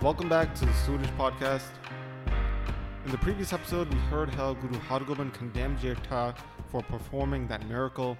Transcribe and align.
Welcome 0.00 0.30
back 0.30 0.54
to 0.54 0.64
the 0.64 0.72
Suraj 0.72 1.06
podcast. 1.18 1.68
In 3.04 3.10
the 3.10 3.18
previous 3.18 3.52
episode, 3.52 3.92
we 3.92 4.00
heard 4.00 4.30
how 4.30 4.54
Guru 4.54 4.80
Hargobind 4.80 5.34
condemned 5.34 5.80
Jirta 5.80 6.34
for 6.70 6.80
performing 6.82 7.46
that 7.48 7.68
miracle, 7.68 8.16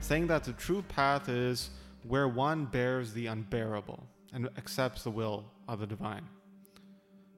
saying 0.00 0.28
that 0.28 0.44
the 0.44 0.54
true 0.54 0.80
path 0.80 1.28
is 1.28 1.68
where 2.08 2.26
one 2.26 2.64
bears 2.64 3.12
the 3.12 3.26
unbearable 3.26 4.02
and 4.32 4.48
accepts 4.56 5.04
the 5.04 5.10
will 5.10 5.44
of 5.68 5.80
the 5.80 5.86
divine. 5.86 6.26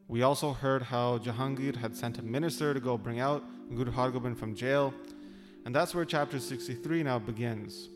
We 0.06 0.22
also 0.22 0.52
heard 0.52 0.82
how 0.82 1.18
Jahangir 1.18 1.76
had 1.76 1.96
sent 1.96 2.18
a 2.18 2.22
minister 2.22 2.74
to 2.74 2.80
go 2.80 2.98
bring 2.98 3.20
out 3.20 3.42
Guru 3.74 3.90
Hargobind 3.90 4.36
from 4.36 4.54
jail, 4.54 4.92
and 5.64 5.74
that's 5.74 5.94
where 5.94 6.04
chapter 6.04 6.38
63 6.38 7.02
now 7.04 7.18
begins, 7.18 7.88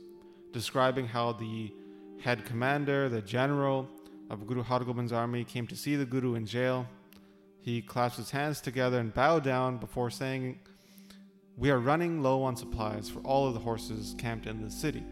describing 0.53 1.07
how 1.07 1.33
the 1.33 1.71
head 2.21 2.47
commander, 2.47 3.11
the 3.11 3.21
general 3.21 3.87
of 4.31 4.47
Guru 4.47 4.63
Hargobind's 4.63 5.13
army, 5.13 5.45
came 5.45 5.67
to 5.67 5.77
see 5.77 5.97
the 5.97 6.07
Guru 6.07 6.35
in 6.35 6.47
jail. 6.47 6.87
He 7.61 7.83
clasped 7.83 8.19
his 8.19 8.31
hands 8.31 8.63
together 8.63 8.99
and 9.01 9.13
bowed 9.13 9.45
down 9.45 9.77
before 9.77 10.09
saying, 10.09 10.59
We 11.59 11.71
are 11.71 11.79
running 11.79 12.23
low 12.23 12.43
on 12.43 12.57
supplies 12.57 13.11
for 13.11 13.21
all 13.21 13.47
of 13.47 13.53
the 13.53 13.61
horses 13.61 14.15
camped 14.17 14.47
in 14.47 14.63
the 14.63 14.71
city. 14.71 15.05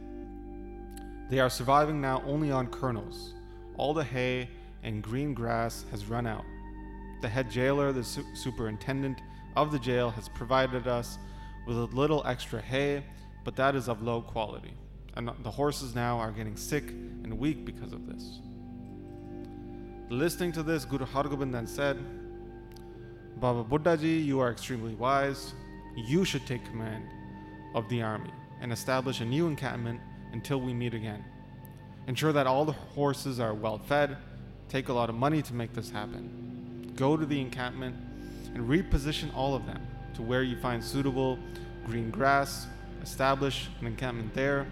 They 1.28 1.40
are 1.40 1.50
surviving 1.50 2.00
now 2.00 2.22
only 2.24 2.50
on 2.50 2.68
kernels. 2.68 3.34
All 3.76 3.92
the 3.92 4.04
hay 4.04 4.48
and 4.82 5.02
green 5.02 5.34
grass 5.34 5.84
has 5.90 6.06
run 6.06 6.26
out. 6.26 6.44
The 7.20 7.28
head 7.28 7.50
jailer, 7.50 7.92
the 7.92 8.04
su- 8.04 8.24
superintendent 8.34 9.20
of 9.56 9.72
the 9.72 9.78
jail, 9.78 10.10
has 10.10 10.28
provided 10.28 10.86
us 10.86 11.18
with 11.66 11.76
a 11.76 11.84
little 11.86 12.22
extra 12.26 12.60
hay, 12.60 13.04
but 13.44 13.56
that 13.56 13.74
is 13.74 13.88
of 13.88 14.02
low 14.02 14.22
quality. 14.22 14.74
And 15.14 15.30
the 15.42 15.50
horses 15.50 15.94
now 15.94 16.18
are 16.18 16.30
getting 16.30 16.56
sick 16.56 16.88
and 16.88 17.38
weak 17.38 17.64
because 17.64 17.92
of 17.92 18.06
this. 18.06 18.40
Listening 20.08 20.52
to 20.52 20.62
this, 20.62 20.84
Guru 20.84 21.06
Hargobind 21.06 21.52
then 21.52 21.66
said, 21.66 21.98
Baba 23.40 23.64
Buddhaji, 23.64 24.24
you 24.24 24.40
are 24.40 24.50
extremely 24.50 24.94
wise. 24.94 25.52
You 25.96 26.24
should 26.24 26.46
take 26.46 26.64
command 26.64 27.04
of 27.74 27.88
the 27.88 28.02
army 28.02 28.30
and 28.60 28.72
establish 28.72 29.20
a 29.20 29.24
new 29.24 29.46
encampment 29.46 30.00
until 30.32 30.60
we 30.60 30.72
meet 30.72 30.94
again. 30.94 31.24
Ensure 32.06 32.32
that 32.32 32.46
all 32.46 32.64
the 32.64 32.72
horses 32.72 33.40
are 33.40 33.52
well 33.52 33.78
fed. 33.78 34.16
Take 34.68 34.88
a 34.88 34.92
lot 34.92 35.08
of 35.08 35.16
money 35.16 35.42
to 35.42 35.54
make 35.54 35.72
this 35.72 35.90
happen. 35.90 36.45
Go 36.96 37.16
to 37.16 37.26
the 37.26 37.38
encampment 37.38 37.94
and 38.54 38.66
reposition 38.66 39.34
all 39.34 39.54
of 39.54 39.66
them 39.66 39.86
to 40.14 40.22
where 40.22 40.42
you 40.42 40.56
find 40.56 40.82
suitable 40.82 41.38
green 41.84 42.10
grass. 42.10 42.66
Establish 43.02 43.68
an 43.80 43.86
encampment 43.86 44.32
there. 44.32 44.66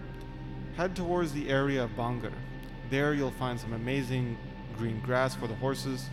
Head 0.75 0.95
towards 0.95 1.31
the 1.33 1.47
area 1.47 1.83
of 1.83 1.91
Bangar. 1.91 2.33
There 2.89 3.13
you'll 3.13 3.31
find 3.31 3.59
some 3.59 3.73
amazing 3.73 4.37
green 4.75 4.99
grass 5.01 5.35
for 5.35 5.47
the 5.47 5.55
horses. 5.55 6.09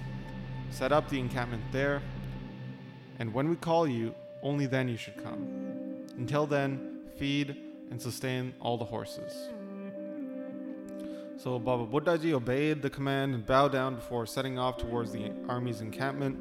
Set 0.70 0.92
up 0.92 1.08
the 1.08 1.18
encampment 1.18 1.62
there. 1.72 2.02
And 3.18 3.32
when 3.32 3.48
we 3.48 3.56
call 3.56 3.88
you, 3.88 4.14
only 4.42 4.66
then 4.66 4.88
you 4.88 4.98
should 4.98 5.16
come. 5.22 6.06
Until 6.18 6.46
then, 6.46 7.00
feed 7.16 7.56
and 7.90 8.00
sustain 8.00 8.54
all 8.60 8.76
the 8.76 8.84
horses. 8.84 9.48
So 11.42 11.58
Baba 11.58 11.84
Buddhaji 11.84 12.34
obeyed 12.34 12.82
the 12.82 12.88
command 12.88 13.34
and 13.34 13.44
bowed 13.44 13.72
down 13.72 13.96
before 13.96 14.26
setting 14.26 14.60
off 14.60 14.76
towards 14.76 15.10
the 15.10 15.32
army's 15.48 15.80
encampment. 15.80 16.38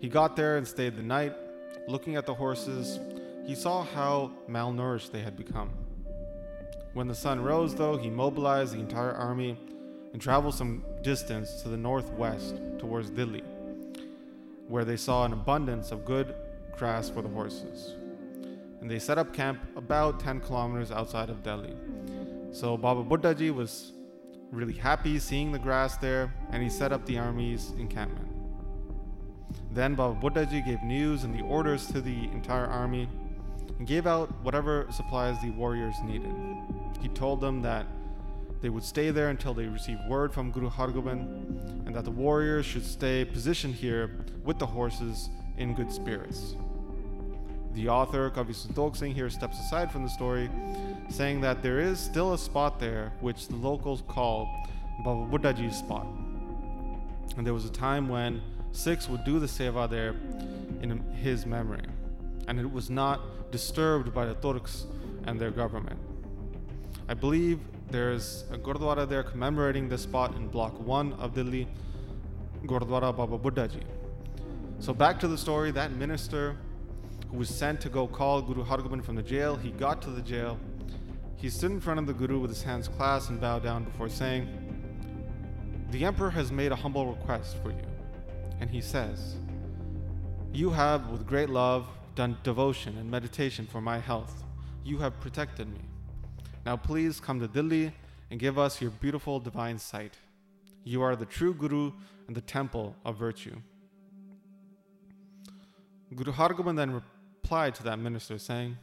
He 0.00 0.10
got 0.10 0.36
there 0.36 0.58
and 0.58 0.68
stayed 0.68 0.96
the 0.96 1.02
night. 1.02 1.32
Looking 1.86 2.16
at 2.16 2.26
the 2.26 2.34
horses, 2.34 3.00
he 3.46 3.54
saw 3.54 3.84
how 3.84 4.32
malnourished 4.46 5.12
they 5.12 5.22
had 5.22 5.34
become. 5.34 5.70
When 6.92 7.08
the 7.08 7.14
sun 7.14 7.42
rose, 7.42 7.74
though, 7.74 7.96
he 7.96 8.10
mobilized 8.10 8.74
the 8.74 8.80
entire 8.80 9.12
army 9.12 9.56
and 10.12 10.20
traveled 10.20 10.54
some 10.54 10.84
distance 11.00 11.62
to 11.62 11.70
the 11.70 11.78
northwest 11.78 12.54
towards 12.78 13.08
Delhi, 13.08 13.44
where 14.66 14.84
they 14.84 14.98
saw 14.98 15.24
an 15.24 15.32
abundance 15.32 15.90
of 15.90 16.04
good 16.04 16.34
grass 16.76 17.08
for 17.08 17.22
the 17.22 17.30
horses. 17.30 17.94
And 18.82 18.90
they 18.90 18.98
set 18.98 19.16
up 19.16 19.32
camp 19.32 19.58
about 19.74 20.20
10 20.20 20.40
kilometers 20.42 20.92
outside 20.92 21.30
of 21.30 21.42
Delhi. 21.42 21.74
So 22.52 22.76
Baba 22.76 23.02
Buddhaji 23.02 23.54
was 23.54 23.92
really 24.50 24.72
happy 24.72 25.18
seeing 25.18 25.52
the 25.52 25.58
grass 25.58 25.96
there, 25.98 26.32
and 26.50 26.62
he 26.62 26.70
set 26.70 26.92
up 26.92 27.04
the 27.06 27.18
army's 27.18 27.72
encampment. 27.78 28.28
Then 29.72 29.94
Baba 29.94 30.18
Buddhaji 30.20 30.64
gave 30.64 30.82
news 30.82 31.24
and 31.24 31.34
the 31.34 31.42
orders 31.42 31.86
to 31.88 32.00
the 32.00 32.24
entire 32.32 32.66
army 32.66 33.08
and 33.78 33.86
gave 33.86 34.06
out 34.06 34.32
whatever 34.42 34.86
supplies 34.90 35.40
the 35.42 35.50
warriors 35.50 35.94
needed. 36.04 36.34
He 37.00 37.08
told 37.08 37.40
them 37.40 37.62
that 37.62 37.86
they 38.60 38.70
would 38.70 38.82
stay 38.82 39.10
there 39.10 39.28
until 39.28 39.54
they 39.54 39.66
received 39.66 40.00
word 40.08 40.32
from 40.34 40.50
Guru 40.50 40.68
Hargobind 40.68 41.86
and 41.86 41.94
that 41.94 42.04
the 42.04 42.10
warriors 42.10 42.66
should 42.66 42.84
stay 42.84 43.24
positioned 43.24 43.74
here 43.74 44.24
with 44.42 44.58
the 44.58 44.66
horses 44.66 45.28
in 45.58 45.74
good 45.74 45.92
spirits. 45.92 46.56
The 47.74 47.88
author, 47.88 48.30
Kavi 48.30 48.54
Santokh 48.54 48.96
Singh, 48.96 49.14
here 49.14 49.30
steps 49.30 49.58
aside 49.60 49.92
from 49.92 50.02
the 50.02 50.08
story, 50.08 50.50
saying 51.08 51.40
that 51.42 51.62
there 51.62 51.80
is 51.80 51.98
still 51.98 52.32
a 52.32 52.38
spot 52.38 52.80
there 52.80 53.12
which 53.20 53.48
the 53.48 53.56
locals 53.56 54.02
call 54.08 54.48
Baba 55.04 55.26
Buddhaji's 55.30 55.76
spot. 55.76 56.06
And 57.36 57.46
there 57.46 57.54
was 57.54 57.64
a 57.64 57.72
time 57.72 58.08
when 58.08 58.42
Sikhs 58.72 59.08
would 59.08 59.24
do 59.24 59.38
the 59.38 59.46
seva 59.46 59.88
there 59.88 60.14
in 60.82 60.98
his 61.14 61.46
memory, 61.46 61.84
and 62.48 62.58
it 62.58 62.70
was 62.70 62.90
not 62.90 63.50
disturbed 63.52 64.12
by 64.12 64.26
the 64.26 64.34
Turks 64.34 64.86
and 65.26 65.38
their 65.40 65.50
government. 65.50 65.98
I 67.08 67.14
believe 67.14 67.60
there's 67.90 68.44
a 68.52 68.58
Gurdwara 68.58 69.08
there 69.08 69.22
commemorating 69.22 69.88
this 69.88 70.02
spot 70.02 70.34
in 70.34 70.48
Block 70.48 70.78
1 70.80 71.14
of 71.14 71.34
Delhi, 71.34 71.66
Gurdwara 72.66 73.16
Baba 73.16 73.38
Buddhaji. 73.38 73.82
So 74.80 74.92
back 74.92 75.18
to 75.20 75.28
the 75.28 75.38
story, 75.38 75.70
that 75.72 75.92
minister 75.92 76.56
was 77.30 77.48
sent 77.48 77.80
to 77.82 77.88
go 77.88 78.06
call 78.06 78.40
Guru 78.40 78.64
Hargobind 78.64 79.04
from 79.04 79.16
the 79.16 79.22
jail, 79.22 79.56
he 79.56 79.70
got 79.70 80.00
to 80.02 80.10
the 80.10 80.22
jail. 80.22 80.58
He 81.36 81.50
stood 81.50 81.70
in 81.70 81.80
front 81.80 82.00
of 82.00 82.06
the 82.06 82.12
Guru 82.12 82.40
with 82.40 82.50
his 82.50 82.62
hands 82.62 82.88
clasped 82.88 83.30
and 83.30 83.40
bowed 83.40 83.62
down 83.62 83.84
before 83.84 84.08
saying, 84.08 84.48
The 85.90 86.04
Emperor 86.04 86.30
has 86.30 86.50
made 86.50 86.72
a 86.72 86.76
humble 86.76 87.06
request 87.06 87.56
for 87.62 87.70
you. 87.70 87.86
And 88.60 88.70
he 88.70 88.80
says, 88.80 89.36
You 90.52 90.70
have, 90.70 91.10
with 91.10 91.26
great 91.26 91.50
love, 91.50 91.86
done 92.14 92.36
devotion 92.42 92.96
and 92.98 93.10
meditation 93.10 93.66
for 93.70 93.80
my 93.80 93.98
health. 93.98 94.42
You 94.82 94.98
have 94.98 95.20
protected 95.20 95.68
me. 95.68 95.80
Now 96.66 96.76
please 96.76 97.20
come 97.20 97.38
to 97.40 97.46
Delhi 97.46 97.92
and 98.30 98.40
give 98.40 98.58
us 98.58 98.80
your 98.80 98.90
beautiful 98.90 99.38
divine 99.38 99.78
sight. 99.78 100.16
You 100.82 101.02
are 101.02 101.14
the 101.14 101.26
true 101.26 101.54
Guru 101.54 101.92
and 102.26 102.36
the 102.36 102.40
temple 102.40 102.96
of 103.04 103.16
virtue. 103.16 103.56
Guru 106.14 106.32
Hargobind 106.32 106.76
then 106.76 107.02
replied 107.48 107.74
to 107.74 107.82
that 107.82 107.98
minister, 107.98 108.38
saying, 108.38 108.76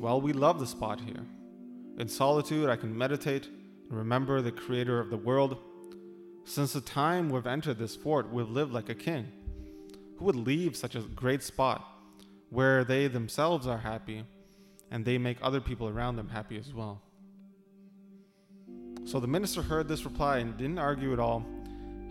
Well, 0.00 0.22
we 0.22 0.32
love 0.32 0.58
the 0.58 0.66
spot 0.66 1.02
here. 1.02 1.26
In 1.98 2.08
solitude, 2.08 2.70
I 2.70 2.76
can 2.76 2.96
meditate 2.96 3.46
and 3.46 3.98
remember 3.98 4.40
the 4.40 4.50
creator 4.50 4.98
of 4.98 5.10
the 5.10 5.18
world. 5.18 5.58
Since 6.46 6.72
the 6.72 6.80
time 6.80 7.28
we've 7.28 7.46
entered 7.46 7.78
this 7.78 7.94
fort, 7.94 8.32
we've 8.32 8.48
lived 8.48 8.72
like 8.72 8.88
a 8.88 8.94
king. 8.94 9.30
Who 10.16 10.24
would 10.24 10.34
leave 10.34 10.76
such 10.76 10.94
a 10.94 11.00
great 11.00 11.42
spot 11.42 11.86
where 12.48 12.84
they 12.84 13.06
themselves 13.06 13.66
are 13.66 13.76
happy 13.76 14.24
and 14.90 15.04
they 15.04 15.18
make 15.18 15.36
other 15.42 15.60
people 15.60 15.90
around 15.90 16.16
them 16.16 16.30
happy 16.30 16.56
as 16.56 16.72
well? 16.72 17.02
So 19.04 19.20
the 19.20 19.26
minister 19.26 19.60
heard 19.60 19.88
this 19.88 20.06
reply 20.06 20.38
and 20.38 20.56
didn't 20.56 20.78
argue 20.78 21.12
at 21.12 21.18
all. 21.18 21.44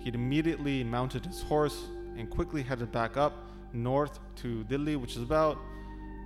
He'd 0.03 0.13
immediately 0.13 0.83
mounted 0.83 1.25
his 1.25 1.41
horse 1.41 1.85
and 2.15 2.29
quickly 2.29 2.61
headed 2.61 2.91
back 2.91 3.17
up 3.17 3.46
north 3.73 4.19
to 4.37 4.63
Delhi, 4.65 4.95
which 4.95 5.15
is 5.15 5.21
about 5.21 5.57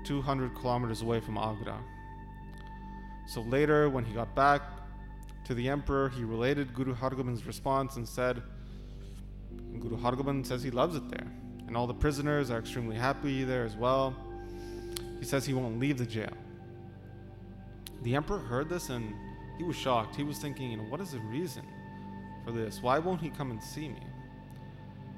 200 0.06 0.56
kilometers 0.56 1.02
away 1.02 1.20
from 1.20 1.38
Agra. 1.38 1.78
So 3.28 3.42
later, 3.42 3.90
when 3.90 4.04
he 4.04 4.14
got 4.14 4.36
back 4.36 4.62
to 5.46 5.54
the 5.54 5.70
emperor, 5.70 6.10
he 6.10 6.24
related 6.24 6.74
Guru 6.74 6.96
Hargobind's 6.96 7.46
response 7.46 7.96
and 7.96 8.08
said, 8.08 8.42
Guru 9.80 9.98
Hargobind 9.98 10.46
says 10.46 10.64
he 10.64 10.72
loves 10.72 10.96
it 10.96 11.10
there, 11.10 11.28
and 11.68 11.76
all 11.76 11.88
the 11.88 11.94
prisoners 11.94 12.52
are 12.52 12.60
extremely 12.60 12.96
happy 12.96 13.44
there 13.44 13.64
as 13.64 13.76
well. 13.76 14.16
He 15.20 15.26
says 15.26 15.46
he 15.46 15.54
won't 15.54 15.80
leave 15.80 15.98
the 15.98 16.06
jail. 16.06 16.34
The 18.04 18.16
emperor 18.16 18.40
heard 18.40 18.70
this 18.70 18.90
and 18.90 19.14
he 19.58 19.64
was 19.64 19.76
shocked. 19.76 20.16
He 20.16 20.24
was 20.24 20.40
thinking, 20.40 20.72
you 20.72 20.78
know, 20.78 20.84
what 20.84 21.00
is 21.02 21.12
the 21.12 21.20
reason 21.20 21.64
for 22.44 22.52
this? 22.52 22.82
Why 22.82 22.98
won't 22.98 23.22
he 23.22 23.30
come 23.30 23.52
and 23.52 23.62
see 23.62 23.90
me? 23.90 24.02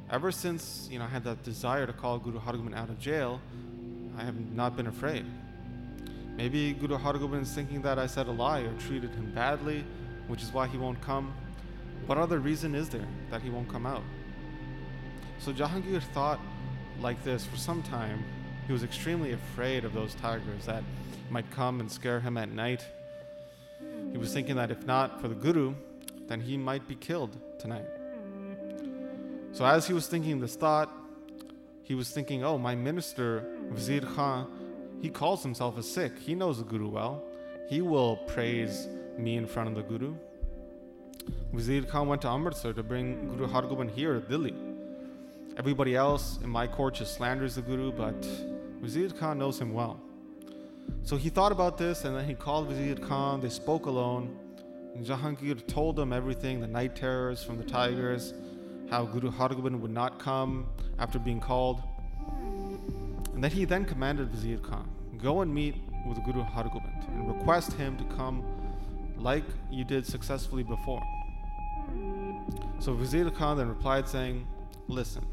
Ever 0.10 0.32
since, 0.32 0.88
you 0.92 1.00
know, 1.00 1.06
I 1.06 1.08
had 1.08 1.24
that 1.24 1.44
desire 1.44 1.88
to 1.88 1.94
call 1.94 2.20
Guru 2.20 2.40
Hargobind 2.40 2.76
out 2.76 2.90
of 2.90 3.00
jail, 3.00 3.42
I 4.18 4.24
have 4.24 4.40
not 4.52 4.76
been 4.76 4.88
afraid. 4.88 5.26
Maybe 6.36 6.74
Guru 6.74 6.98
Hargobind 6.98 7.44
is 7.44 7.54
thinking 7.54 7.82
that 7.84 7.98
I 7.98 8.08
said 8.08 8.28
a 8.28 8.32
lie 8.32 8.62
or 8.62 8.74
treated 8.80 9.12
him 9.16 9.32
badly, 9.34 9.84
which 10.28 10.44
is 10.44 10.52
why 10.52 10.68
he 10.68 10.78
won't 10.78 11.02
come. 11.02 11.34
What 12.06 12.18
other 12.18 12.40
reason 12.40 12.76
is 12.76 12.90
there 12.90 13.08
that 13.32 13.42
he 13.42 13.50
won't 13.50 13.70
come 13.70 13.86
out? 13.86 14.04
So 15.40 15.54
Jahangir 15.54 16.02
thought 16.14 16.40
like 17.00 17.24
this 17.24 17.46
for 17.46 17.58
some 17.58 17.82
time. 17.84 18.24
He 18.68 18.74
was 18.74 18.84
extremely 18.84 19.34
afraid 19.34 19.84
of 19.84 19.94
those 19.94 20.16
tigers 20.16 20.66
that 20.66 20.84
might 21.30 21.50
come 21.52 21.80
and 21.80 21.92
scare 21.92 22.20
him 22.20 22.38
at 22.38 22.50
night. 22.50 22.86
He 24.12 24.18
was 24.18 24.34
thinking 24.34 24.56
that 24.56 24.72
if 24.72 24.86
not 24.86 25.22
for 25.22 25.28
the 25.28 25.36
Guru, 25.36 25.74
then 26.28 26.40
he 26.40 26.58
might 26.58 26.88
be 26.88 26.96
killed 26.96 27.36
tonight. 27.60 27.86
So 29.54 29.66
as 29.66 29.88
he 29.88 29.94
was 29.94 30.08
thinking 30.08 30.40
this 30.40 30.56
thought, 30.56 30.92
he 31.84 31.94
was 31.94 32.10
thinking, 32.10 32.44
oh, 32.44 32.58
my 32.58 32.74
minister, 32.74 33.46
Vizier 33.70 34.02
Khan, 34.02 34.48
he 35.00 35.10
calls 35.10 35.44
himself 35.44 35.78
a 35.78 35.84
Sikh. 35.84 36.18
He 36.18 36.34
knows 36.34 36.58
the 36.58 36.64
Guru 36.64 36.90
well. 36.90 37.24
He 37.70 37.82
will 37.82 38.18
praise 38.28 38.88
me 39.18 39.38
in 39.38 39.46
front 39.46 39.70
of 39.70 39.76
the 39.76 39.84
Guru. 39.84 40.16
Vizier 41.54 41.84
Khan 41.84 42.08
went 42.08 42.24
to 42.24 42.30
Amritsar 42.30 42.74
to 42.74 42.82
bring 42.82 43.30
Guru 43.30 43.48
Hargobind 43.48 43.92
here 43.92 44.16
at 44.16 44.28
Delhi. 44.28 44.56
Everybody 45.56 45.96
else 45.96 46.40
in 46.44 46.50
my 46.50 46.66
court 46.66 46.96
just 46.96 47.14
slanders 47.14 47.56
the 47.56 47.62
Guru, 47.62 47.92
but 47.92 48.26
Vizier 48.82 49.10
Khan 49.10 49.38
knows 49.38 49.62
him 49.62 49.72
well. 49.72 50.00
So 51.04 51.16
he 51.16 51.30
thought 51.30 51.52
about 51.52 51.78
this 51.78 52.06
and 52.06 52.16
then 52.16 52.26
he 52.26 52.34
called 52.34 52.70
Vizier 52.70 52.96
Khan. 52.96 53.40
They 53.40 53.50
spoke 53.50 53.86
alone. 53.86 54.36
And 54.96 55.06
Jahangir 55.06 55.66
told 55.68 56.00
him 56.00 56.12
everything 56.12 56.60
the 56.60 56.68
night 56.68 56.96
terrors 56.96 57.44
from 57.44 57.58
the 57.58 57.64
tigers, 57.64 58.34
how 58.94 59.06
Guru 59.06 59.31
Hargobind 59.31 59.80
would 59.80 59.90
not 59.90 60.19
come 60.19 60.68
after 61.00 61.18
being 61.18 61.40
called. 61.40 61.81
And 63.34 63.44
that 63.44 63.51
he 63.51 63.66
then 63.66 63.86
commanded 63.86 64.30
Vizier 64.30 64.60
Khan, 64.60 64.88
go 65.18 65.42
and 65.42 65.51
meet 65.51 65.78
with 66.07 66.24
Guru 66.24 66.44
Hargobind 66.44 67.07
and 67.07 67.28
request 67.28 67.74
him 67.74 67.98
to 67.98 68.04
come 68.16 68.44
like 69.18 69.45
you 69.72 69.84
did 69.84 70.06
successfully 70.06 70.62
before. 70.62 71.01
So 72.78 72.94
Vizier 72.94 73.31
Khan 73.31 73.57
then 73.57 73.68
replied 73.68 74.07
saying, 74.07 74.45
Listen, 74.88 75.25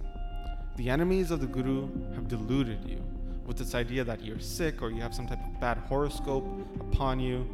the 0.77 0.89
enemies 0.89 1.31
of 1.31 1.43
the 1.43 1.47
Guru 1.47 1.83
have 2.15 2.29
deluded 2.29 2.83
you 2.89 3.03
with 3.45 3.59
this 3.59 3.75
idea 3.75 4.05
that 4.05 4.25
you're 4.25 4.41
sick 4.41 4.81
or 4.81 4.91
you 4.91 5.03
have 5.03 5.15
some 5.15 5.27
type 5.27 5.45
of 5.47 5.61
bad 5.61 5.77
horoscope 5.77 6.47
upon 6.81 7.21
you. 7.21 7.47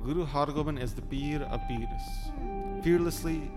Guru 0.00 0.24
Hargobind 0.24 0.80
is 0.80 0.94
the 0.94 1.02
Peer 1.02 1.42
of 1.42 1.60
Peers. 1.66 2.84
Fearlessly, 2.84 3.50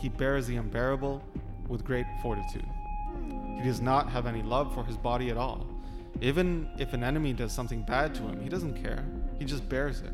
he 0.00 0.08
bears 0.08 0.46
the 0.46 0.56
unbearable 0.56 1.22
with 1.68 1.84
great 1.84 2.06
fortitude. 2.22 2.66
He 3.56 3.62
does 3.62 3.82
not 3.82 4.08
have 4.10 4.26
any 4.26 4.42
love 4.42 4.72
for 4.74 4.82
his 4.82 4.96
body 4.96 5.30
at 5.30 5.36
all. 5.36 5.66
Even 6.22 6.70
if 6.78 6.94
an 6.94 7.04
enemy 7.04 7.34
does 7.34 7.52
something 7.52 7.82
bad 7.82 8.14
to 8.14 8.22
him, 8.22 8.40
he 8.40 8.48
doesn't 8.48 8.82
care. 8.82 9.04
He 9.38 9.44
just 9.44 9.68
bears 9.68 10.00
it. 10.00 10.12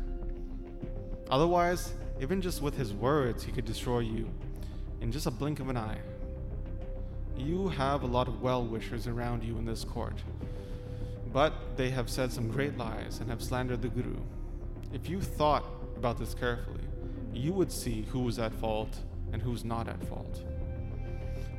Otherwise, 1.29 1.93
even 2.19 2.41
just 2.41 2.61
with 2.61 2.75
his 2.75 2.93
words, 2.93 3.43
he 3.43 3.51
could 3.51 3.65
destroy 3.65 3.99
you 3.99 4.29
in 4.99 5.11
just 5.11 5.25
a 5.25 5.31
blink 5.31 5.61
of 5.61 5.69
an 5.69 5.77
eye. 5.77 5.99
You 7.37 7.69
have 7.69 8.03
a 8.03 8.07
lot 8.07 8.27
of 8.27 8.41
well 8.41 8.65
wishers 8.65 9.07
around 9.07 9.43
you 9.43 9.57
in 9.57 9.65
this 9.65 9.85
court, 9.85 10.15
but 11.31 11.53
they 11.77 11.89
have 11.91 12.09
said 12.09 12.31
some 12.31 12.49
great 12.49 12.77
lies 12.77 13.19
and 13.19 13.29
have 13.29 13.41
slandered 13.41 13.81
the 13.81 13.89
Guru. 13.89 14.17
If 14.93 15.09
you 15.09 15.21
thought 15.21 15.65
about 15.95 16.17
this 16.17 16.33
carefully, 16.33 16.83
you 17.33 17.53
would 17.53 17.71
see 17.71 18.03
who 18.09 18.19
was 18.19 18.39
at 18.39 18.53
fault 18.53 18.97
and 19.33 19.41
who's 19.41 19.63
not 19.63 19.87
at 19.87 20.03
fault. 20.05 20.41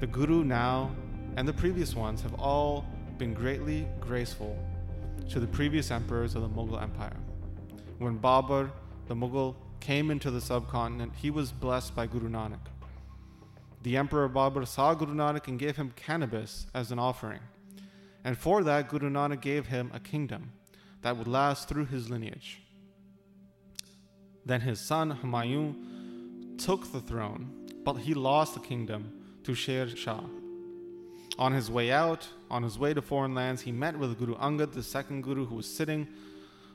The 0.01 0.07
Guru 0.07 0.45
now 0.45 0.91
and 1.37 1.47
the 1.47 1.53
previous 1.53 1.95
ones 1.95 2.23
have 2.23 2.35
all 2.35 2.87
been 3.19 3.35
greatly 3.35 3.87
graceful 4.01 4.59
to 5.31 5.41
the 5.41 5.47
previous 5.47 5.91
emperors 5.91 6.35
of 6.35 6.43
the 6.43 6.49
Mughal 6.49 6.83
Empire. 6.83 7.17
When 7.99 8.19
Babur, 8.19 8.71
the 9.07 9.15
Mughal, 9.15 9.57
came 9.81 10.11
into 10.11 10.31
the 10.31 10.41
subcontinent, 10.41 11.13
he 11.15 11.31
was 11.31 11.53
blessed 11.53 11.95
by 11.95 12.07
Guru 12.07 12.29
Nanak. 12.29 12.61
The 13.83 13.97
Emperor 13.97 14.29
Babur 14.29 14.67
saw 14.67 14.95
Guru 14.95 15.15
Nanak 15.15 15.49
and 15.49 15.59
gave 15.59 15.77
him 15.77 15.93
cannabis 15.97 16.67
as 16.75 16.91
an 16.91 16.99
offering. 16.99 17.41
And 18.25 18.37
for 18.37 18.63
that, 18.65 18.89
Guru 18.89 19.11
Nanak 19.11 19.41
gave 19.41 19.67
him 19.67 19.91
a 19.95 20.01
kingdom 20.01 20.53
that 21.03 21.17
would 21.17 21.29
last 21.29 21.69
through 21.69 21.87
his 21.87 22.11
lineage. 22.11 22.61
Then 24.45 24.61
his 24.63 24.81
son 24.81 25.19
Humayun 25.23 26.59
took 26.59 26.91
the 26.93 27.01
throne, 27.01 27.51
but 27.85 27.95
he 27.95 28.15
lost 28.15 28.55
the 28.55 28.61
kingdom 28.61 29.13
to 29.45 29.55
Sher 29.55 29.89
Shah. 29.89 30.23
On 31.39 31.53
his 31.53 31.71
way 31.71 31.93
out, 31.93 32.29
on 32.51 32.63
his 32.63 32.79
way 32.79 32.93
to 32.93 33.01
foreign 33.01 33.35
lands, 33.35 33.63
he 33.63 33.73
met 33.73 33.97
with 33.97 34.19
Guru 34.19 34.35
Angad, 34.37 34.73
the 34.73 34.83
second 34.83 35.23
Guru, 35.23 35.47
who 35.47 35.55
was 35.55 35.67
sitting 35.67 36.09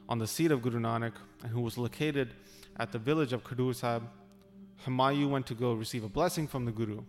on 0.07 0.19
the 0.19 0.27
seat 0.27 0.51
of 0.51 0.61
Guru 0.61 0.79
Nanak 0.79 1.13
and 1.41 1.51
who 1.51 1.61
was 1.61 1.77
located 1.77 2.33
at 2.77 2.91
the 2.91 2.99
village 2.99 3.33
of 3.33 3.43
Khadur 3.43 3.75
Sahib. 3.75 4.03
Humayun 4.85 5.29
went 5.29 5.45
to 5.47 5.53
go 5.53 5.73
receive 5.73 6.03
a 6.03 6.09
blessing 6.09 6.47
from 6.47 6.65
the 6.65 6.71
Guru. 6.71 7.01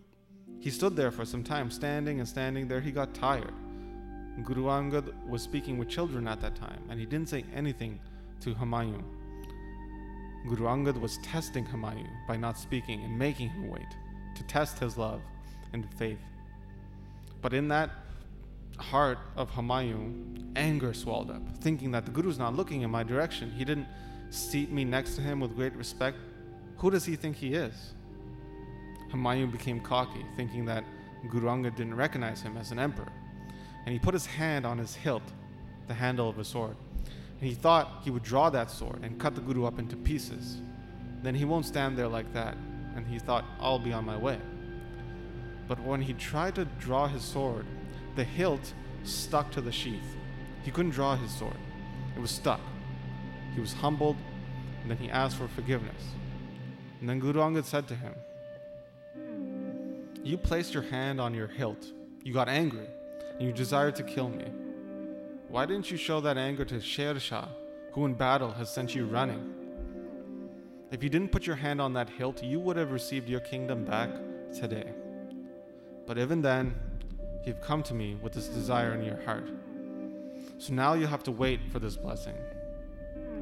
He 0.59 0.69
stood 0.69 0.95
there 0.95 1.11
for 1.11 1.25
some 1.25 1.43
time, 1.43 1.69
standing 1.69 2.19
and 2.19 2.27
standing 2.27 2.67
there. 2.67 2.81
He 2.81 2.91
got 2.91 3.13
tired. 3.13 3.53
Guru 4.43 4.65
Angad 4.65 5.13
was 5.27 5.41
speaking 5.41 5.77
with 5.77 5.89
children 5.89 6.27
at 6.27 6.41
that 6.41 6.55
time, 6.55 6.81
and 6.89 6.99
he 6.99 7.05
didn't 7.05 7.29
say 7.29 7.45
anything 7.53 7.99
to 8.41 8.53
Humayun. 8.53 9.03
Guru 10.47 10.65
Angad 10.65 10.99
was 10.99 11.17
testing 11.17 11.65
Humayun 11.65 12.09
by 12.27 12.37
not 12.37 12.57
speaking 12.57 13.03
and 13.03 13.17
making 13.17 13.49
him 13.49 13.69
wait 13.69 13.87
to 14.35 14.43
test 14.43 14.79
his 14.79 14.97
love 14.97 15.21
and 15.73 15.87
faith. 15.95 16.19
But 17.41 17.53
in 17.53 17.67
that 17.69 17.89
heart 18.77 19.19
of 19.35 19.51
Humayun, 19.51 20.51
anger 20.55 20.93
swelled 20.93 21.31
up, 21.31 21.41
thinking 21.57 21.91
that 21.91 22.05
the 22.05 22.11
Guru's 22.11 22.37
not 22.37 22.55
looking 22.55 22.81
in 22.81 22.91
my 22.91 23.03
direction. 23.03 23.51
He 23.51 23.65
didn't 23.65 23.87
seat 24.29 24.71
me 24.71 24.83
next 24.83 25.15
to 25.15 25.21
him 25.21 25.39
with 25.39 25.55
great 25.55 25.75
respect. 25.75 26.17
Who 26.77 26.91
does 26.91 27.05
he 27.05 27.15
think 27.15 27.37
he 27.37 27.53
is? 27.53 27.93
Humayun 29.11 29.51
became 29.51 29.79
cocky, 29.79 30.25
thinking 30.35 30.65
that 30.65 30.83
Guru 31.29 31.47
Angad 31.47 31.75
didn't 31.75 31.95
recognize 31.95 32.41
him 32.41 32.57
as 32.57 32.71
an 32.71 32.79
emperor. 32.79 33.11
And 33.85 33.93
he 33.93 33.99
put 33.99 34.13
his 34.13 34.25
hand 34.25 34.65
on 34.65 34.77
his 34.77 34.95
hilt, 34.95 35.23
the 35.87 35.93
handle 35.93 36.27
of 36.29 36.37
a 36.39 36.43
sword. 36.43 36.75
And 37.39 37.49
he 37.49 37.55
thought 37.55 38.01
he 38.03 38.11
would 38.11 38.23
draw 38.23 38.49
that 38.49 38.71
sword 38.71 38.99
and 39.03 39.19
cut 39.19 39.35
the 39.35 39.41
Guru 39.41 39.65
up 39.65 39.79
into 39.79 39.95
pieces. 39.95 40.57
Then 41.21 41.35
he 41.35 41.45
won't 41.45 41.65
stand 41.65 41.97
there 41.97 42.07
like 42.07 42.31
that. 42.33 42.55
And 42.95 43.05
he 43.05 43.19
thought, 43.19 43.45
I'll 43.59 43.79
be 43.79 43.91
on 43.91 44.05
my 44.05 44.17
way. 44.17 44.39
But 45.67 45.79
when 45.81 46.01
he 46.01 46.13
tried 46.13 46.55
to 46.55 46.65
draw 46.65 47.07
his 47.07 47.23
sword, 47.23 47.65
the 48.15 48.23
hilt 48.23 48.73
stuck 49.03 49.51
to 49.51 49.61
the 49.61 49.71
sheath. 49.71 50.15
He 50.63 50.71
couldn't 50.71 50.91
draw 50.91 51.15
his 51.15 51.31
sword, 51.31 51.57
it 52.15 52.19
was 52.19 52.31
stuck. 52.31 52.61
He 53.53 53.61
was 53.61 53.73
humbled, 53.73 54.17
and 54.81 54.91
then 54.91 54.97
he 54.97 55.09
asked 55.09 55.37
for 55.37 55.47
forgiveness. 55.47 56.01
And 56.99 57.09
then 57.09 57.19
Guru 57.19 57.39
Angad 57.39 57.65
said 57.65 57.87
to 57.87 57.95
him, 57.95 58.13
You 60.23 60.37
placed 60.37 60.73
your 60.73 60.83
hand 60.83 61.21
on 61.21 61.33
your 61.33 61.47
hilt. 61.47 61.85
You 62.23 62.33
got 62.33 62.49
angry, 62.49 62.87
and 63.37 63.41
you 63.41 63.53
desired 63.53 63.95
to 63.97 64.03
kill 64.03 64.29
me. 64.29 64.45
Why 65.47 65.65
didn't 65.65 65.89
you 65.91 65.97
show 65.97 66.19
that 66.21 66.37
anger 66.37 66.65
to 66.65 66.81
Sher 66.81 67.19
Shah, 67.19 67.47
who 67.93 68.05
in 68.05 68.13
battle 68.13 68.51
has 68.51 68.73
sent 68.73 68.95
you 68.95 69.05
running? 69.05 69.53
If 70.91 71.03
you 71.03 71.09
didn't 71.09 71.31
put 71.31 71.47
your 71.47 71.55
hand 71.55 71.79
on 71.81 71.93
that 71.93 72.09
hilt, 72.09 72.43
you 72.43 72.59
would 72.59 72.77
have 72.77 72.91
received 72.91 73.29
your 73.29 73.39
kingdom 73.39 73.85
back 73.85 74.09
today. 74.57 74.91
But 76.05 76.17
even 76.17 76.41
then, 76.41 76.75
you've 77.45 77.61
come 77.61 77.83
to 77.83 77.93
me 77.93 78.15
with 78.21 78.33
this 78.33 78.47
desire 78.47 78.93
in 78.93 79.03
your 79.03 79.21
heart. 79.23 79.47
So 80.57 80.73
now 80.73 80.93
you 80.93 81.07
have 81.07 81.23
to 81.23 81.31
wait 81.31 81.59
for 81.71 81.79
this 81.79 81.97
blessing. 81.97 82.35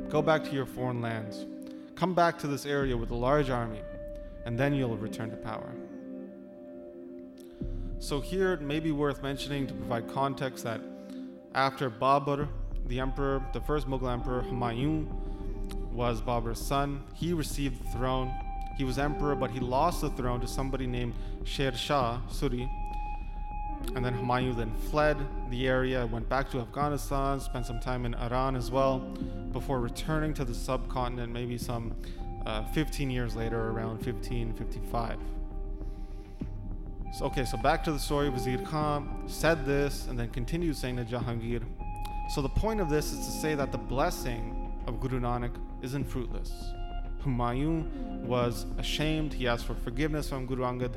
Go 0.09 0.21
back 0.21 0.43
to 0.45 0.51
your 0.51 0.65
foreign 0.65 1.01
lands. 1.01 1.45
Come 1.95 2.13
back 2.13 2.37
to 2.39 2.47
this 2.47 2.65
area 2.65 2.97
with 2.97 3.11
a 3.11 3.15
large 3.15 3.49
army, 3.49 3.81
and 4.45 4.57
then 4.57 4.73
you'll 4.73 4.97
return 4.97 5.29
to 5.29 5.37
power. 5.37 5.73
So, 7.99 8.19
here 8.19 8.51
it 8.51 8.61
may 8.61 8.81
be 8.81 8.91
worth 8.91 9.23
mentioning 9.23 9.65
to 9.67 9.73
provide 9.73 10.09
context 10.09 10.65
that 10.65 10.81
after 11.55 11.89
Babur, 11.89 12.47
the 12.87 12.99
emperor, 12.99 13.43
the 13.53 13.61
first 13.61 13.87
Mughal 13.87 14.11
emperor, 14.11 14.43
Humayun, 14.43 15.07
was 15.91 16.21
Babur's 16.21 16.59
son, 16.59 17.03
he 17.13 17.33
received 17.33 17.83
the 17.83 17.97
throne. 17.97 18.33
He 18.77 18.83
was 18.83 18.97
emperor, 18.97 19.35
but 19.35 19.51
he 19.51 19.59
lost 19.59 20.01
the 20.01 20.09
throne 20.09 20.41
to 20.41 20.47
somebody 20.47 20.87
named 20.87 21.13
Sher 21.43 21.71
Shah 21.73 22.19
Suri. 22.29 22.67
And 23.95 24.03
then 24.03 24.17
Humayun 24.17 24.55
then 24.55 24.73
fled 24.89 25.17
the 25.49 25.67
area, 25.67 26.05
went 26.07 26.27
back 26.27 26.49
to 26.51 26.59
Afghanistan, 26.59 27.39
spent 27.39 27.65
some 27.65 27.79
time 27.79 28.05
in 28.05 28.15
Iran 28.15 28.55
as 28.55 28.71
well, 28.71 28.99
before 29.51 29.79
returning 29.79 30.33
to 30.35 30.45
the 30.45 30.55
subcontinent 30.55 31.31
maybe 31.31 31.57
some 31.57 31.93
uh, 32.45 32.63
15 32.71 33.09
years 33.11 33.35
later, 33.35 33.69
around 33.69 34.03
1555. 34.03 35.19
So, 37.13 37.25
okay, 37.25 37.45
so 37.45 37.57
back 37.57 37.83
to 37.83 37.91
the 37.91 37.99
story. 37.99 38.29
Vizier 38.29 38.57
Khan 38.57 39.23
said 39.27 39.67
this 39.67 40.07
and 40.07 40.17
then 40.17 40.29
continued 40.29 40.75
saying 40.75 40.95
to 40.95 41.05
Jahangir. 41.05 41.61
So, 42.33 42.41
the 42.41 42.49
point 42.49 42.81
of 42.81 42.89
this 42.89 43.11
is 43.13 43.25
to 43.27 43.31
say 43.31 43.53
that 43.53 43.71
the 43.71 43.77
blessing 43.77 44.73
of 44.87 44.99
Guru 44.99 45.19
Nanak 45.19 45.55
isn't 45.83 46.05
fruitless. 46.05 46.51
Humayun 47.23 48.23
was 48.23 48.65
ashamed. 48.79 49.31
He 49.31 49.47
asked 49.47 49.65
for 49.65 49.75
forgiveness 49.75 50.29
from 50.29 50.47
Guru 50.47 50.63
Angad. 50.63 50.95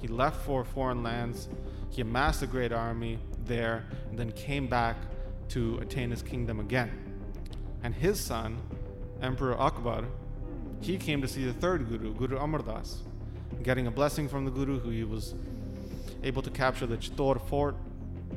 He 0.00 0.08
left 0.08 0.44
for 0.46 0.64
foreign 0.64 1.02
lands. 1.02 1.48
He 1.90 2.00
amassed 2.00 2.42
a 2.42 2.46
great 2.46 2.72
army 2.72 3.18
there 3.44 3.84
and 4.08 4.18
then 4.18 4.32
came 4.32 4.66
back 4.66 4.96
to 5.50 5.78
attain 5.82 6.10
his 6.10 6.22
kingdom 6.22 6.58
again. 6.58 6.90
And 7.82 7.94
his 7.94 8.18
son, 8.18 8.56
Emperor 9.20 9.60
Akbar, 9.60 10.04
he 10.80 10.96
came 10.96 11.20
to 11.20 11.28
see 11.28 11.44
the 11.44 11.52
third 11.52 11.86
Guru, 11.88 12.14
Guru 12.14 12.38
Amar 12.38 12.62
Das, 12.62 13.02
getting 13.62 13.86
a 13.86 13.90
blessing 13.90 14.28
from 14.28 14.44
the 14.44 14.50
Guru 14.50 14.78
who 14.78 14.90
he 14.90 15.04
was 15.04 15.34
able 16.22 16.42
to 16.42 16.50
capture 16.50 16.86
the 16.86 16.96
Chittor 16.96 17.40
fort. 17.48 17.76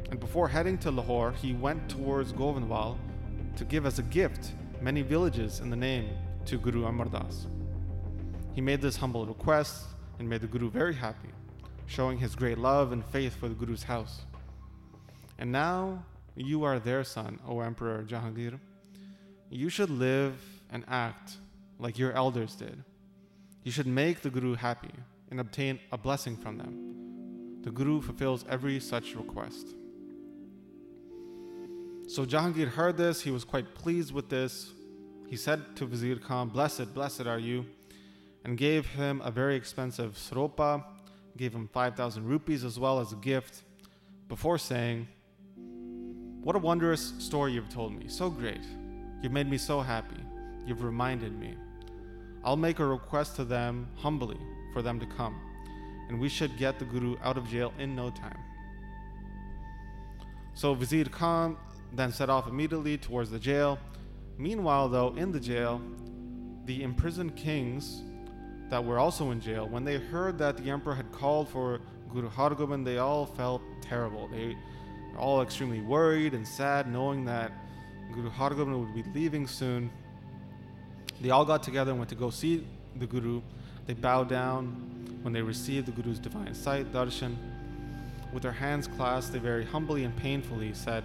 And 0.10 0.20
before 0.20 0.48
heading 0.48 0.78
to 0.80 0.92
Lahore, 0.92 1.32
he 1.32 1.54
went 1.54 1.90
towards 1.90 2.32
Govindwal 2.34 2.98
to 3.56 3.66
give 3.66 3.86
as 3.86 4.00
a 4.00 4.04
gift 4.04 4.52
many 4.82 5.02
villages 5.02 5.60
in 5.60 5.70
the 5.70 5.76
name 5.76 6.10
to 6.46 6.58
Guru 6.58 6.86
Amar 6.86 7.08
Das. 7.08 7.48
He 8.54 8.62
made 8.62 8.82
this 8.82 8.98
humble 8.98 9.26
request 9.26 9.86
and 10.20 10.30
made 10.30 10.42
the 10.42 10.48
Guru 10.48 10.70
very 10.70 10.94
happy, 10.94 11.30
showing 11.86 12.18
his 12.18 12.36
great 12.36 12.58
love 12.58 12.92
and 12.92 13.04
faith 13.06 13.36
for 13.36 13.48
the 13.48 13.56
Guru's 13.56 13.84
house. 13.84 14.22
And 15.38 15.52
now 15.52 16.04
you 16.36 16.64
are 16.64 16.80
their 16.80 17.04
son, 17.04 17.40
O 17.48 17.60
Emperor 17.60 18.04
Jahangir. 18.04 18.60
You 19.50 19.70
should 19.70 19.90
live 19.90 20.36
and 20.72 20.84
act 20.88 21.38
like 21.80 21.98
your 21.98 22.12
elders 22.14 22.56
did. 22.56 22.84
You 23.68 23.74
should 23.74 23.86
make 23.86 24.22
the 24.22 24.30
Guru 24.30 24.56
happy 24.56 24.94
and 25.30 25.42
obtain 25.42 25.78
a 25.92 25.98
blessing 25.98 26.38
from 26.38 26.58
them. 26.58 27.64
The 27.64 27.70
Guru 27.70 28.00
fulfills 28.00 28.46
every 28.48 28.80
such 28.80 29.14
request. 29.14 29.68
So 32.08 32.26
Jahangir 32.26 32.70
heard 32.70 32.96
this, 32.96 33.20
he 33.20 33.30
was 33.30 33.44
quite 33.44 33.76
pleased 33.76 34.14
with 34.14 34.30
this. 34.30 34.72
He 35.28 35.36
said 35.36 35.76
to 35.76 35.86
Vizier 35.86 36.16
Khan, 36.16 36.48
Blessed, 36.48 36.94
blessed 36.94 37.28
are 37.28 37.40
you, 37.40 37.66
and 38.46 38.58
gave 38.58 38.86
him 38.86 39.22
a 39.22 39.32
very 39.32 39.58
expensive 39.58 40.14
sropa, 40.14 40.86
gave 41.36 41.54
him 41.54 41.68
5,000 41.74 42.24
rupees 42.26 42.64
as 42.64 42.80
well 42.80 43.02
as 43.02 43.12
a 43.12 43.18
gift, 43.18 43.64
before 44.30 44.58
saying, 44.58 45.10
What 46.42 46.56
a 46.56 46.60
wondrous 46.60 47.16
story 47.20 47.52
you've 47.52 47.68
told 47.68 47.92
me, 47.92 48.08
so 48.08 48.30
great. 48.30 48.64
You've 49.22 49.34
made 49.34 49.50
me 49.50 49.58
so 49.58 49.82
happy. 49.82 50.24
You've 50.66 50.86
reminded 50.86 51.38
me. 51.38 51.58
I'll 52.48 52.56
make 52.56 52.80
a 52.80 52.86
request 52.86 53.36
to 53.36 53.44
them 53.44 53.90
humbly 53.98 54.38
for 54.72 54.82
them 54.82 55.02
to 55.02 55.06
come, 55.06 55.36
and 56.08 56.18
we 56.18 56.30
should 56.30 56.58
get 56.58 56.80
the 56.80 56.86
Guru 56.86 57.18
out 57.22 57.38
of 57.38 57.46
jail 57.50 57.74
in 57.78 57.94
no 57.94 58.10
time. 58.10 58.40
So 60.54 60.74
Vizier 60.74 61.04
Khan 61.04 61.58
then 61.92 62.10
set 62.14 62.30
off 62.30 62.48
immediately 62.48 62.98
towards 62.98 63.30
the 63.30 63.38
jail. 63.38 63.78
Meanwhile, 64.38 64.88
though, 64.88 65.14
in 65.18 65.34
the 65.34 65.42
jail, 65.42 65.82
the 66.64 66.84
imprisoned 66.84 67.36
kings 67.36 68.02
that 68.70 68.82
were 68.82 68.98
also 68.98 69.32
in 69.32 69.42
jail, 69.42 69.68
when 69.68 69.84
they 69.84 69.98
heard 69.98 70.38
that 70.38 70.56
the 70.56 70.70
emperor 70.70 70.96
had 70.96 71.12
called 71.12 71.50
for 71.50 71.82
Guru 72.14 72.30
Hargobind, 72.30 72.86
they 72.86 72.98
all 72.98 73.26
felt 73.26 73.62
terrible. 73.82 74.30
They 74.30 74.56
were 75.12 75.20
all 75.20 75.42
extremely 75.42 75.82
worried 75.82 76.34
and 76.34 76.48
sad, 76.48 76.90
knowing 76.90 77.26
that 77.26 77.52
Guru 78.14 78.30
Hargobind 78.30 78.80
would 78.80 78.96
be 78.96 79.04
leaving 79.12 79.48
soon. 79.48 79.92
They 81.22 81.32
all 81.32 81.46
got 81.46 81.64
together 81.64 81.92
and 81.92 82.00
went 82.00 82.10
to 82.10 82.16
go 82.16 82.30
see 82.30 82.66
the 82.96 83.08
Guru. 83.08 83.42
They 83.86 83.94
bowed 83.94 84.30
down 84.30 85.20
when 85.24 85.34
they 85.34 85.42
received 85.42 85.88
the 85.88 85.92
Guru's 85.92 86.20
divine 86.20 86.54
sight, 86.54 86.92
darshan. 86.94 87.36
With 88.34 88.44
their 88.44 88.52
hands 88.52 88.88
clasped, 88.88 89.34
they 89.34 89.40
very 89.40 89.66
humbly 89.66 90.04
and 90.04 90.16
painfully 90.16 90.74
said, 90.74 91.04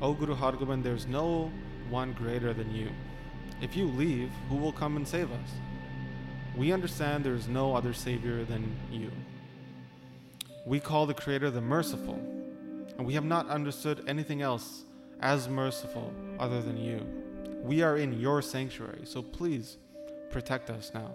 O 0.00 0.12
Guru 0.12 0.34
Hargobind, 0.34 0.82
there's 0.82 1.06
no 1.06 1.50
one 1.90 2.12
greater 2.12 2.52
than 2.52 2.74
you. 2.74 2.90
If 3.60 3.76
you 3.76 3.86
leave, 3.86 4.30
who 4.48 4.56
will 4.56 4.72
come 4.72 4.96
and 4.96 5.06
save 5.06 5.30
us? 5.30 5.50
We 6.56 6.72
understand 6.72 7.24
there 7.24 7.34
is 7.34 7.48
no 7.48 7.74
other 7.74 7.92
Savior 7.92 8.44
than 8.44 8.74
you. 8.90 9.10
We 10.66 10.80
call 10.80 11.06
the 11.06 11.14
Creator 11.14 11.50
the 11.50 11.60
merciful, 11.60 12.14
and 12.96 13.06
we 13.06 13.14
have 13.14 13.24
not 13.24 13.48
understood 13.48 14.04
anything 14.06 14.42
else 14.42 14.84
as 15.20 15.48
merciful 15.48 16.12
other 16.38 16.60
than 16.60 16.76
you. 16.76 17.06
We 17.66 17.82
are 17.82 17.96
in 17.96 18.20
your 18.20 18.42
sanctuary, 18.42 19.00
so 19.02 19.22
please 19.22 19.78
protect 20.30 20.70
us 20.70 20.92
now. 20.94 21.10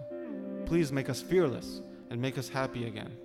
Please 0.66 0.92
make 0.92 1.08
us 1.08 1.22
fearless 1.22 1.80
and 2.10 2.20
make 2.20 2.36
us 2.36 2.50
happy 2.50 2.86
again. 2.86 3.16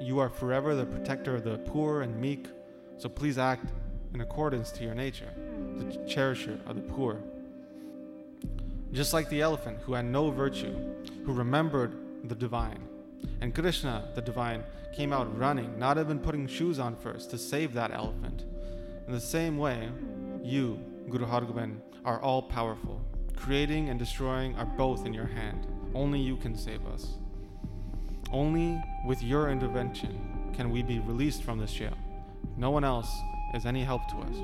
You 0.00 0.18
are 0.18 0.28
forever 0.28 0.74
the 0.74 0.84
protector 0.84 1.36
of 1.36 1.44
the 1.44 1.58
poor 1.58 2.02
and 2.02 2.20
meek, 2.20 2.48
so 2.96 3.08
please 3.08 3.38
act 3.38 3.70
in 4.14 4.20
accordance 4.20 4.72
to 4.72 4.82
your 4.82 4.96
nature, 4.96 5.32
the 5.76 5.96
cherisher 6.08 6.58
of 6.66 6.74
the 6.74 6.82
poor. 6.82 7.20
Just 8.90 9.12
like 9.12 9.28
the 9.28 9.40
elephant 9.40 9.78
who 9.82 9.94
had 9.94 10.04
no 10.04 10.32
virtue, 10.32 10.74
who 11.24 11.32
remembered 11.32 11.96
the 12.24 12.34
divine, 12.34 12.82
and 13.40 13.54
Krishna, 13.54 14.08
the 14.16 14.22
divine, 14.22 14.64
came 14.92 15.12
out 15.12 15.38
running, 15.38 15.78
not 15.78 15.98
even 15.98 16.18
putting 16.18 16.48
shoes 16.48 16.80
on 16.80 16.96
first, 16.96 17.30
to 17.30 17.38
save 17.38 17.74
that 17.74 17.92
elephant. 17.92 18.42
In 19.06 19.12
the 19.12 19.20
same 19.20 19.56
way, 19.56 19.88
you, 20.42 20.80
Guru 21.10 21.26
Hargobind, 21.26 21.80
are 22.04 22.20
all 22.20 22.42
powerful. 22.42 23.00
Creating 23.36 23.88
and 23.88 23.98
destroying 23.98 24.54
are 24.56 24.66
both 24.66 25.06
in 25.06 25.14
your 25.14 25.26
hand. 25.26 25.66
Only 25.94 26.20
you 26.20 26.36
can 26.36 26.56
save 26.56 26.86
us. 26.86 27.18
Only 28.30 28.82
with 29.06 29.22
your 29.22 29.50
intervention 29.50 30.52
can 30.52 30.70
we 30.70 30.82
be 30.82 30.98
released 30.98 31.42
from 31.42 31.58
this 31.58 31.72
jail. 31.72 31.96
No 32.56 32.70
one 32.70 32.84
else 32.84 33.10
is 33.54 33.64
any 33.64 33.84
help 33.84 34.06
to 34.08 34.16
us. 34.16 34.36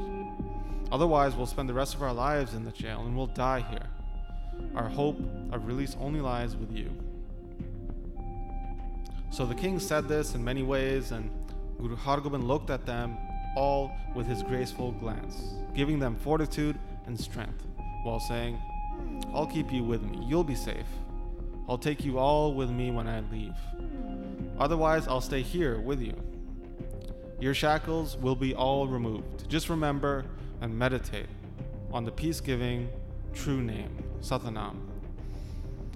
Otherwise, 0.91 1.35
we'll 1.35 1.47
spend 1.47 1.69
the 1.69 1.75
rest 1.75 1.95
of 1.95 2.03
our 2.03 2.15
lives 2.15 2.55
in 2.55 2.65
the 2.65 2.71
jail 2.71 3.01
and 3.01 3.17
we'll 3.17 3.27
die 3.27 3.65
here. 3.69 3.89
Our 4.75 4.89
hope 4.89 5.19
of 5.53 5.67
release 5.67 5.97
only 6.01 6.21
lies 6.21 6.57
with 6.57 6.73
you. 6.73 6.91
So 9.31 9.45
the 9.45 9.55
king 9.55 9.81
said 9.81 10.07
this 10.07 10.37
in 10.37 10.45
many 10.45 10.63
ways, 10.63 11.11
and 11.11 11.29
Guru 11.79 11.97
Hargobind 11.97 12.45
looked 12.45 12.71
at 12.71 12.87
them 12.87 13.19
all 13.57 13.93
with 14.15 14.27
his 14.27 14.43
graceful 14.43 14.93
glance, 14.93 15.55
giving 15.75 15.99
them 15.99 16.17
fortitude 16.17 16.79
and 17.07 17.19
strength, 17.19 17.65
while 18.03 18.21
saying, 18.21 18.59
I'll 19.33 19.47
keep 19.47 19.73
you 19.73 19.83
with 19.83 20.03
me. 20.03 20.25
You'll 20.27 20.45
be 20.45 20.55
safe. 20.55 20.87
I'll 21.69 21.79
take 21.79 22.05
you 22.05 22.19
all 22.19 22.55
with 22.55 22.71
me 22.71 22.91
when 22.91 23.09
I 23.09 23.21
leave. 23.33 23.55
Otherwise, 24.59 25.09
I'll 25.09 25.21
stay 25.21 25.43
here 25.43 25.81
with 25.81 26.01
you. 26.01 26.15
Your 27.41 27.55
shackles 27.55 28.17
will 28.17 28.37
be 28.37 28.55
all 28.55 28.87
removed. 28.87 29.49
Just 29.49 29.69
remember 29.69 30.25
and 30.61 30.77
meditate 30.77 31.27
on 31.93 32.05
the 32.05 32.13
peace 32.13 32.41
giving 32.41 32.89
true 33.33 33.61
name, 33.61 33.97
Satnam. 34.21 34.77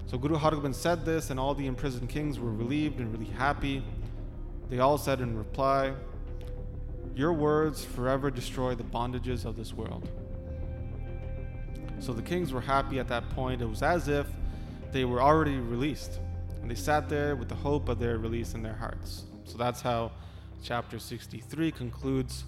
So 0.07 0.17
Guru 0.17 0.37
Hargobind 0.37 0.75
said 0.75 1.05
this, 1.05 1.31
and 1.31 1.39
all 1.39 1.55
the 1.55 1.67
imprisoned 1.67 2.09
kings 2.09 2.41
were 2.41 2.51
relieved 2.51 2.99
and 2.99 3.13
really 3.13 3.31
happy. 3.33 3.85
They 4.71 4.79
all 4.79 4.99
said 4.99 5.21
in 5.21 5.37
reply, 5.37 5.93
Your 7.19 7.33
words 7.33 7.85
forever 7.85 8.31
destroy 8.31 8.77
the 8.77 8.85
bondages 8.85 9.45
of 9.45 9.57
this 9.57 9.75
world. 9.75 10.09
So 11.99 12.13
the 12.13 12.23
kings 12.23 12.53
were 12.53 12.61
happy 12.61 13.01
at 13.01 13.09
that 13.09 13.29
point. 13.31 13.61
It 13.61 13.69
was 13.69 13.83
as 13.83 14.07
if 14.07 14.29
they 14.93 15.05
were 15.05 15.21
already 15.21 15.57
released. 15.57 16.21
And 16.63 16.71
they 16.71 16.77
sat 16.77 17.09
there 17.09 17.35
with 17.35 17.49
the 17.49 17.57
hope 17.57 17.89
of 17.89 17.99
their 17.99 18.19
release 18.19 18.55
in 18.55 18.63
their 18.63 18.77
hearts. 18.77 19.25
So 19.43 19.59
that's 19.59 19.81
how 19.81 20.13
chapter 20.63 21.01
63 21.01 21.73
concludes. 21.73 22.45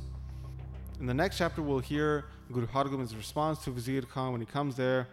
In 1.00 1.06
the 1.06 1.14
next 1.14 1.38
chapter, 1.38 1.62
we'll 1.62 1.80
hear 1.80 2.26
Guru 2.52 2.68
Hargobind's 2.68 3.16
response 3.16 3.64
to 3.64 3.72
Vizier 3.72 4.02
Khan 4.02 4.30
when 4.30 4.40
he 4.40 4.46
comes 4.46 4.76
there, 4.76 5.08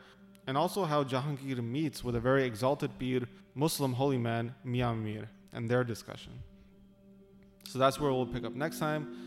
and 0.45 0.55
also 0.55 0.85
how 0.85 1.03
Jahangir 1.03 1.63
meets 1.63 2.03
with 2.03 2.15
a 2.15 2.19
very 2.19 2.43
exalted 2.43 2.91
Pir, 2.99 3.21
Muslim 3.55 3.93
holy 3.93 4.19
man, 4.19 4.53
Mian 4.63 5.03
Mir, 5.03 5.27
and 5.51 5.67
their 5.67 5.83
discussion. 5.83 6.33
So 7.67 7.79
that's 7.79 7.99
where 7.99 8.11
we'll 8.13 8.27
pick 8.27 8.45
up 8.45 8.53
next 8.53 8.77
time. 8.77 9.26